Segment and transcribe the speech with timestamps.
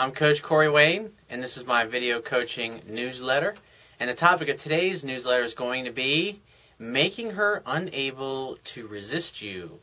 [0.00, 3.56] I'm Coach Corey Wayne, and this is my video coaching newsletter.
[3.98, 6.38] And the topic of today's newsletter is going to be
[6.78, 9.80] making her unable to resist you.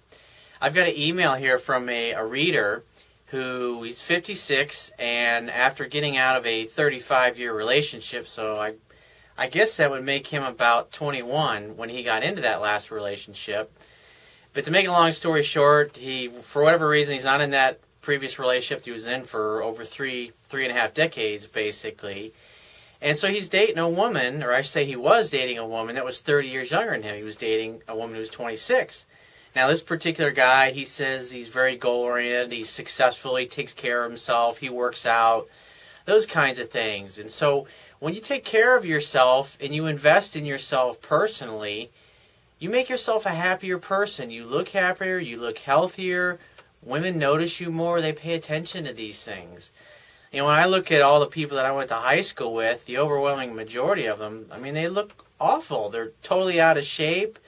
[0.62, 2.86] I've got an email here from a, a reader
[3.26, 8.76] who he's 56 and after getting out of a 35 year relationship, so I
[9.38, 13.70] I guess that would make him about 21 when he got into that last relationship.
[14.54, 17.82] But to make a long story short, he for whatever reason he's not in that
[18.06, 22.34] previous relationship he was in for over three three and a half decades basically.
[23.02, 26.06] And so he's dating a woman, or I say he was dating a woman that
[26.06, 27.18] was 30 years younger than him.
[27.18, 29.06] He was dating a woman who was 26.
[29.56, 34.04] Now, this particular guy, he says he's very goal oriented, he's successful, he takes care
[34.04, 35.48] of himself, he works out,
[36.06, 37.20] those kinds of things.
[37.20, 37.68] And so,
[38.00, 41.90] when you take care of yourself and you invest in yourself personally,
[42.60, 44.32] you make yourself a happier person.
[44.32, 46.40] You look happier, you look healthier.
[46.86, 49.72] Women notice you more, they pay attention to these things.
[50.32, 52.54] You know, when I look at all the people that I went to high school
[52.54, 55.90] with, the overwhelming majority of them, I mean, they look awful.
[55.90, 57.40] They're totally out of shape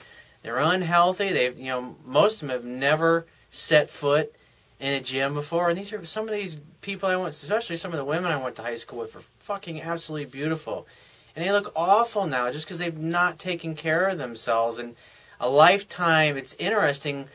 [0.42, 1.32] they're unhealthy.
[1.32, 4.34] They've, you know, most of them have never set foot
[4.78, 5.68] in a gym before.
[5.68, 8.42] And these are some of these people I went, especially some of the women I
[8.42, 10.86] went to high school with, are fucking absolutely beautiful.
[11.34, 14.78] And they look awful now just because they've not taken care of themselves.
[14.78, 14.96] And
[15.40, 17.28] a lifetime, it's interesting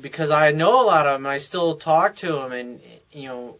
[0.00, 2.80] because I know a lot of them and I still talk to them and,
[3.12, 3.56] you know,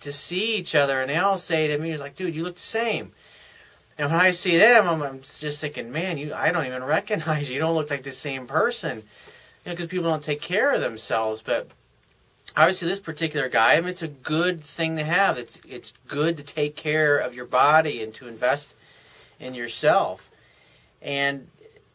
[0.00, 2.56] to see each other and they all say to me, it's like, dude, you look
[2.56, 3.12] the same.
[3.98, 7.48] And when I see them, I'm, I'm just thinking, man, you I don't even recognize
[7.48, 7.56] you.
[7.56, 8.98] You don't look like the same person.
[9.64, 11.42] You know, because people don't take care of themselves.
[11.42, 11.68] But
[12.56, 15.36] obviously, this particular guy, I mean, it's a good thing to have.
[15.36, 18.76] It's it's good to take care of your body and to invest
[19.40, 20.30] in yourself.
[21.02, 21.48] And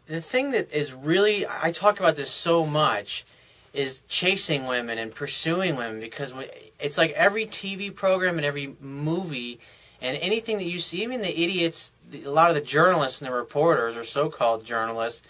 [0.06, 3.26] the thing that is really, I talk about this so much,
[3.74, 6.34] is chasing women and pursuing women because
[6.80, 9.60] it's like every TV program and every movie
[10.02, 13.36] and anything that you see, even the idiots, a lot of the journalists and the
[13.36, 15.26] reporters or so-called journalists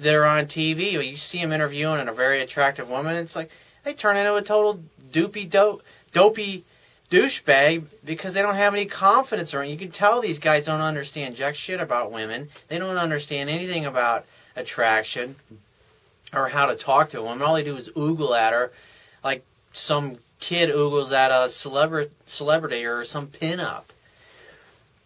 [0.00, 3.50] that are on TV, you see them interviewing a very attractive woman, it's like
[3.84, 5.82] they turn into a total doopy dope,
[6.12, 6.64] dopey
[7.10, 11.36] douchebag because they don't have any confidence or you can tell these guys don't understand
[11.36, 12.50] jack shit about women.
[12.68, 15.36] They don't understand anything about attraction
[16.32, 17.42] or how to talk to a woman.
[17.42, 18.72] All they do is oogle at her
[19.22, 23.84] like some kid oogles at a celebrity celebrity or some pinup.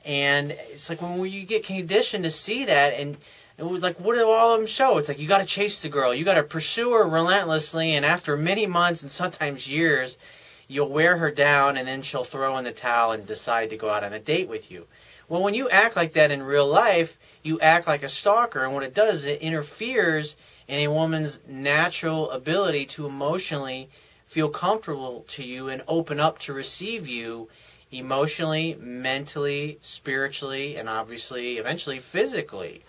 [0.05, 3.17] And it's like when you get conditioned to see that, and
[3.57, 4.99] it was like, what do all of them show?
[4.99, 8.05] It's like you got to chase the girl, you got to pursue her relentlessly, and
[8.05, 10.19] after many months and sometimes years,
[10.67, 13.91] you'll wear her down, and then she'll throw in the towel and decide to go
[13.91, 14.87] out on a date with you.
[15.29, 18.75] Well, when you act like that in real life, you act like a stalker, and
[18.75, 20.37] what it does is it interferes
[20.73, 23.91] in a woman's natural ability to emotionally
[24.25, 27.47] feel comfortable to you and open up to receive you
[27.91, 32.83] emotionally, mentally, spiritually, and obviously, eventually, physically.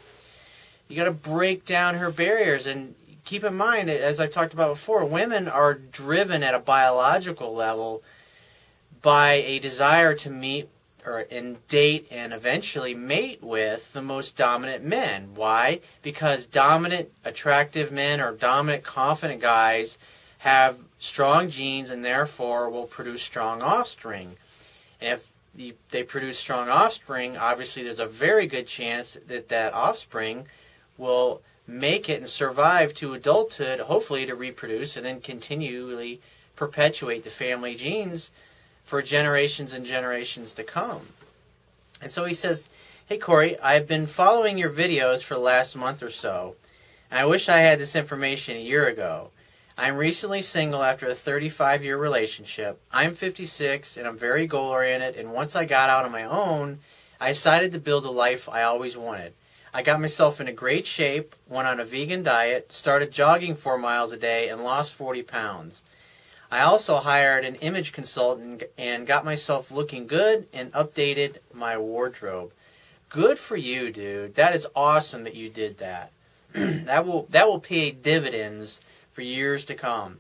[0.88, 2.96] You got to break down her barriers and
[3.26, 8.02] keep in mind, as I've talked about before, women are driven at a biological level
[9.02, 10.70] by a desire to meet
[11.06, 15.30] or and date and eventually mate with the most dominant men.
[15.36, 15.82] Why?
[16.02, 19.98] Because dominant, attractive men or dominant, confident guys
[20.40, 24.38] have strong genes and therefore will produce strong offspring.
[25.00, 29.74] And if the, they produce strong offspring, obviously there's a very good chance that that
[29.74, 30.48] offspring
[30.98, 36.22] will make it and survive to adulthood, hopefully to reproduce and then continually
[36.56, 38.32] perpetuate the family genes
[38.84, 41.02] for generations and generations to come.
[42.02, 42.70] And so he says,
[43.06, 46.56] Hey Corey, I've been following your videos for the last month or so,
[47.10, 49.30] and I wish I had this information a year ago.
[49.78, 52.80] I'm recently single after a 35 year relationship.
[52.92, 55.16] I'm 56 and I'm very goal oriented.
[55.16, 56.80] And once I got out on my own,
[57.20, 59.34] I decided to build a life I always wanted.
[59.74, 64.12] I got myself into great shape, went on a vegan diet, started jogging four miles
[64.12, 65.82] a day, and lost 40 pounds.
[66.54, 72.52] I also hired an image consultant and got myself looking good and updated my wardrobe.
[73.10, 74.36] Good for you, dude.
[74.36, 76.12] That is awesome that you did that.
[76.54, 80.20] that will that will pay dividends for years to come.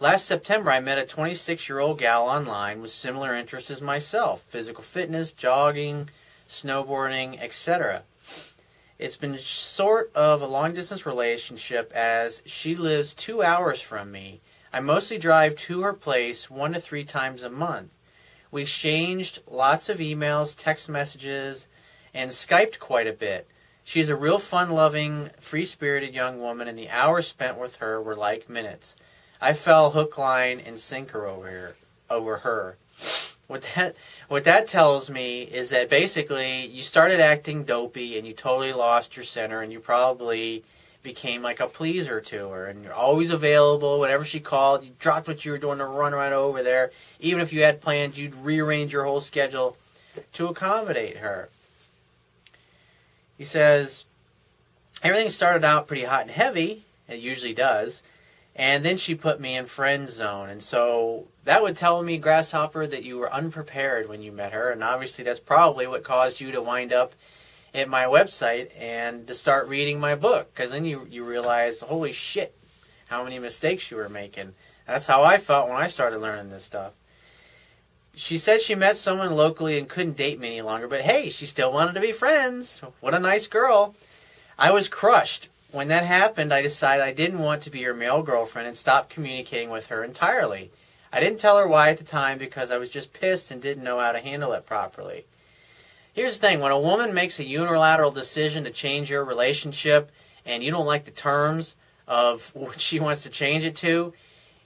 [0.00, 4.42] Last September, I met a 26 year old gal online with similar interests as myself
[4.48, 6.10] physical fitness, jogging,
[6.48, 8.02] snowboarding, etc.
[8.98, 14.40] It's been sort of a long distance relationship as she lives two hours from me.
[14.72, 17.90] I mostly drive to her place one to three times a month.
[18.50, 21.68] We exchanged lots of emails, text messages,
[22.14, 23.46] and Skyped quite a bit.
[23.84, 28.02] She's a real fun loving, free spirited young woman, and the hours spent with her
[28.02, 28.96] were like minutes.
[29.40, 31.76] I fell hook, line, and sinker over her.
[32.10, 32.76] Over her.
[33.46, 33.96] What that
[34.28, 39.16] what that tells me is that basically you started acting dopey and you totally lost
[39.16, 40.64] your center and you probably
[41.02, 42.66] became like a pleaser to her.
[42.66, 44.00] And you're always available.
[44.00, 46.90] Whenever she called you dropped what you were doing to run right over there.
[47.20, 49.76] Even if you had plans you'd rearrange your whole schedule
[50.32, 51.48] to accommodate her.
[53.36, 54.04] He says
[55.02, 56.84] everything started out pretty hot and heavy.
[57.08, 58.02] It usually does.
[58.56, 60.50] And then she put me in friend zone.
[60.50, 64.70] And so that would tell me grasshopper that you were unprepared when you met her.
[64.70, 67.14] And obviously that's probably what caused you to wind up
[67.74, 72.12] at my website and to start reading my book because then you you realize holy
[72.12, 72.54] shit
[73.08, 74.54] how many mistakes you were making.
[74.86, 76.92] That's how i felt when i started learning this stuff.
[78.14, 81.46] She said she met someone locally and couldn't date me any longer but hey she
[81.46, 82.80] still wanted to be friends.
[83.00, 83.94] What a nice girl.
[84.58, 85.48] I was crushed.
[85.70, 89.10] When that happened i decided i didn't want to be her male girlfriend and stopped
[89.10, 90.70] communicating with her entirely.
[91.12, 93.84] I didn't tell her why at the time because i was just pissed and didn't
[93.84, 95.26] know how to handle it properly
[96.12, 100.10] Here's the thing when a woman makes a unilateral decision to change your relationship
[100.44, 101.76] and you don't like the terms
[102.06, 104.12] of what she wants to change it to,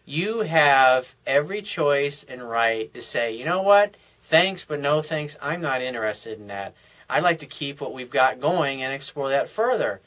[0.04, 5.36] you have every choice and right to say, you know what, thanks, but no thanks,
[5.40, 6.74] I'm not interested in that.
[7.08, 10.00] I'd like to keep what we've got going and explore that further.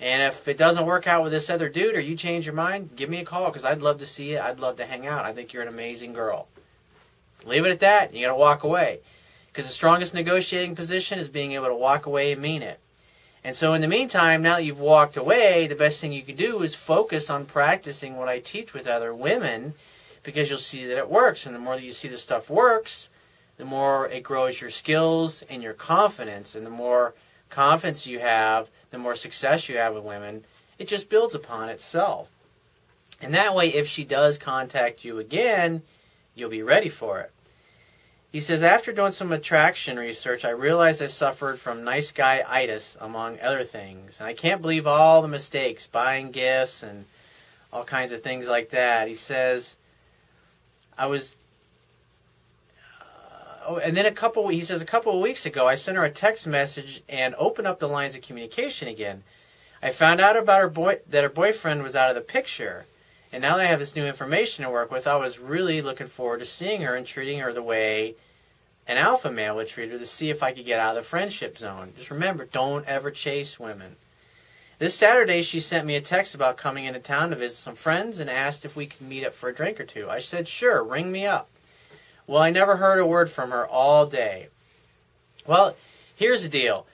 [0.00, 2.90] And if it doesn't work out with this other dude or you change your mind,
[2.96, 4.40] give me a call because I'd love to see it.
[4.40, 5.24] I'd love to hang out.
[5.24, 6.48] I think you're an amazing girl.
[7.44, 8.14] Leave it at that.
[8.14, 9.00] You got to walk away.
[9.58, 12.78] Because the strongest negotiating position is being able to walk away and mean it.
[13.42, 16.36] And so, in the meantime, now that you've walked away, the best thing you can
[16.36, 19.74] do is focus on practicing what I teach with other women
[20.22, 21.44] because you'll see that it works.
[21.44, 23.10] And the more that you see the stuff works,
[23.56, 26.54] the more it grows your skills and your confidence.
[26.54, 27.14] And the more
[27.50, 30.44] confidence you have, the more success you have with women,
[30.78, 32.30] it just builds upon itself.
[33.20, 35.82] And that way, if she does contact you again,
[36.36, 37.32] you'll be ready for it.
[38.30, 42.96] He says, after doing some attraction research, I realized I suffered from nice guy itis,
[43.00, 44.18] among other things.
[44.20, 47.06] And I can't believe all the mistakes, buying gifts and
[47.72, 49.08] all kinds of things like that.
[49.08, 49.78] He says,
[50.98, 51.36] I was.
[53.00, 55.96] Uh, oh, and then a couple, he says, a couple of weeks ago, I sent
[55.96, 59.22] her a text message and opened up the lines of communication again.
[59.82, 62.84] I found out about her boy that her boyfriend was out of the picture.
[63.32, 66.06] And now that I have this new information to work with, I was really looking
[66.06, 68.14] forward to seeing her and treating her the way
[68.86, 71.02] an alpha male would treat her to see if I could get out of the
[71.02, 71.92] friendship zone.
[71.96, 73.96] Just remember, don't ever chase women.
[74.78, 78.18] This Saturday, she sent me a text about coming into town to visit some friends
[78.18, 80.08] and asked if we could meet up for a drink or two.
[80.08, 81.48] I said, sure, ring me up.
[82.26, 84.48] Well, I never heard a word from her all day.
[85.46, 85.74] Well,
[86.14, 86.86] here's the deal.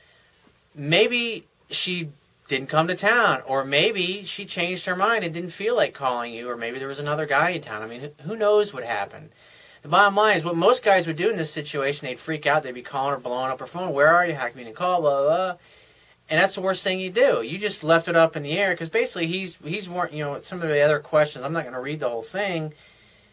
[0.74, 2.08] Maybe she
[2.46, 6.32] didn't come to town, or maybe she changed her mind and didn't feel like calling
[6.34, 7.82] you, or maybe there was another guy in town.
[7.82, 9.30] I mean, who knows what happened?
[9.82, 12.62] The bottom line is what most guys would do in this situation, they'd freak out,
[12.62, 13.92] they'd be calling or blowing up her phone.
[13.92, 14.34] Where are you?
[14.34, 15.00] How come you call?
[15.00, 15.56] Blah, blah, blah.
[16.30, 17.42] And that's the worst thing you do.
[17.42, 20.40] You just left it up in the air because basically he's he's more you know
[20.40, 21.44] some of the other questions.
[21.44, 22.72] I'm not going to read the whole thing,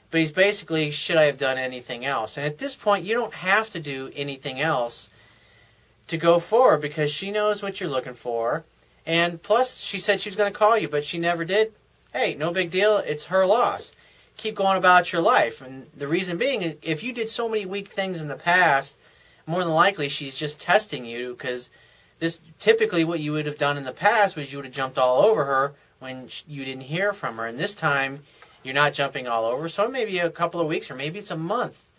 [0.09, 2.35] but he's basically should I have done anything else?
[2.35, 5.09] And at this point, you don't have to do anything else
[6.07, 8.65] to go forward because she knows what you're looking for
[9.05, 11.73] and plus, she said she was going to call you, but she never did.
[12.13, 12.97] Hey, no big deal.
[12.97, 13.93] It's her loss.
[14.37, 15.61] Keep going about your life.
[15.61, 18.97] And the reason being, if you did so many weak things in the past,
[19.45, 21.69] more than likely she's just testing you because
[22.19, 24.97] this typically what you would have done in the past was you would have jumped
[24.97, 27.47] all over her when you didn't hear from her.
[27.47, 28.21] And this time,
[28.63, 29.67] you're not jumping all over.
[29.67, 31.91] So maybe a couple of weeks or maybe it's a month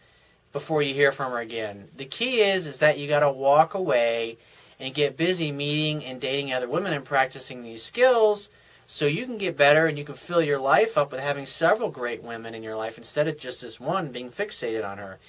[0.53, 1.89] before you hear from her again.
[1.97, 4.37] The key is is that you got to walk away
[4.83, 8.51] and get busy meeting and dating other women and practicing these skills
[8.89, 11.89] so you can get better and you can fill your life up with having several
[11.89, 15.21] great women in your life instead of just this one being fixated on her.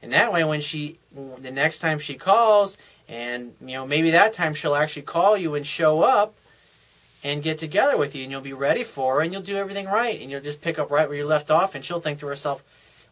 [0.00, 2.78] And that way when she the next time she calls
[3.08, 6.36] and you know maybe that time she'll actually call you and show up
[7.24, 9.86] and get together with you and you'll be ready for her and you'll do everything
[9.86, 12.26] right and you'll just pick up right where you left off and she'll think to
[12.26, 12.62] herself,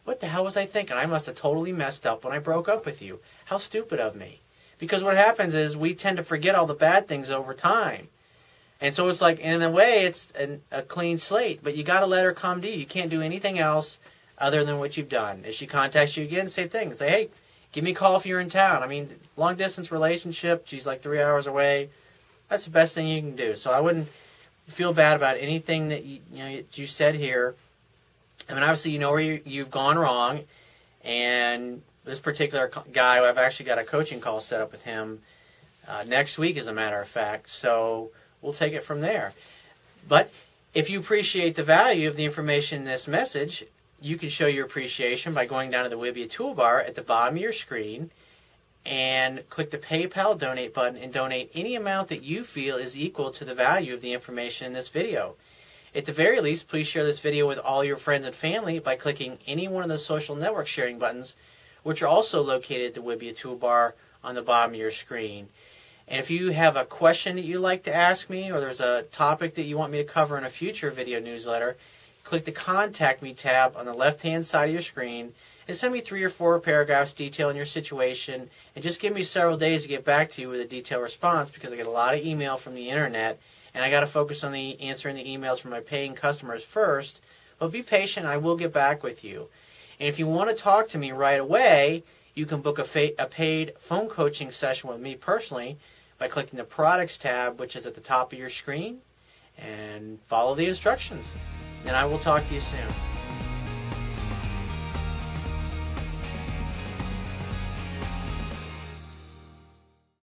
[0.05, 0.95] "What the hell was I thinking?
[0.95, 3.19] I must have totally messed up when I broke up with you.
[3.45, 4.40] How stupid of me."
[4.81, 8.07] Because what happens is we tend to forget all the bad things over time.
[8.81, 11.99] And so it's like, in a way, it's an, a clean slate, but you got
[11.99, 12.79] to let her come to you.
[12.79, 13.99] You can't do anything else
[14.39, 15.43] other than what you've done.
[15.45, 16.95] If she contacts you again, same thing.
[16.95, 17.29] Say, hey,
[17.71, 18.81] give me a call if you're in town.
[18.81, 21.91] I mean, long distance relationship, she's like three hours away.
[22.49, 23.53] That's the best thing you can do.
[23.53, 24.09] So I wouldn't
[24.67, 27.53] feel bad about anything that you, you know you said here.
[28.49, 30.41] I mean, obviously, you know where you, you've gone wrong,
[31.03, 35.21] and this particular guy, I've actually got a coaching call set up with him
[35.87, 37.49] uh, next week, as a matter of fact.
[37.49, 39.33] So we'll take it from there.
[40.07, 40.31] But
[40.73, 43.65] if you appreciate the value of the information in this message,
[44.01, 47.35] you can show your appreciation by going down to the Wibiya toolbar at the bottom
[47.35, 48.09] of your screen
[48.83, 53.29] and click the PayPal donate button and donate any amount that you feel is equal
[53.31, 55.35] to the value of the information in this video.
[55.93, 58.95] At the very least, please share this video with all your friends and family by
[58.95, 61.35] clicking any one of the social network sharing buttons,
[61.83, 65.49] which are also located at the Wibiya toolbar on the bottom of your screen.
[66.07, 69.03] And if you have a question that you'd like to ask me, or there's a
[69.03, 71.77] topic that you want me to cover in a future video newsletter,
[72.23, 75.33] click the Contact Me tab on the left hand side of your screen
[75.67, 79.57] and send me three or four paragraphs detailing your situation and just give me several
[79.57, 82.13] days to get back to you with a detailed response because I get a lot
[82.13, 83.39] of email from the internet
[83.73, 87.21] and I got to focus on the answering the emails from my paying customers first.
[87.57, 89.47] But be patient, I will get back with you.
[90.01, 92.03] And if you want to talk to me right away,
[92.33, 95.77] you can book a, fa- a paid phone coaching session with me personally
[96.17, 99.01] by clicking the products tab, which is at the top of your screen,
[99.59, 101.35] and follow the instructions.
[101.85, 103.10] And I will talk to you soon.